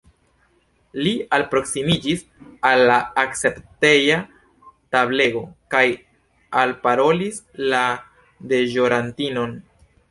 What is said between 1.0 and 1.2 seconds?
Li